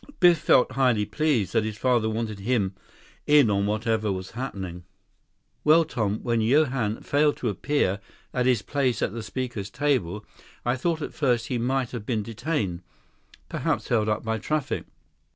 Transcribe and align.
Biff 0.19 0.39
felt 0.39 0.71
highly 0.71 1.05
pleased 1.05 1.53
that 1.53 1.63
his 1.63 1.77
father 1.77 2.09
wanted 2.09 2.39
him 2.39 2.73
in 3.27 3.51
on 3.51 3.67
whatever 3.67 4.11
was 4.11 4.31
happening. 4.31 4.83
"Well, 5.63 5.85
Tom, 5.85 6.23
when 6.23 6.41
Johann 6.41 7.01
failed 7.01 7.37
to 7.37 7.49
appear 7.49 7.99
at 8.33 8.47
his 8.47 8.63
place 8.63 9.03
at 9.03 9.13
the 9.13 9.21
speakers' 9.21 9.69
table, 9.69 10.25
I 10.65 10.75
thought 10.75 11.03
at 11.03 11.13
first 11.13 11.49
he 11.49 11.59
might 11.59 11.91
have 11.91 12.07
been 12.07 12.23
detained, 12.23 12.81
perhaps 13.47 13.89
held 13.89 14.09
up 14.09 14.23
by 14.23 14.39
traffic. 14.39 14.85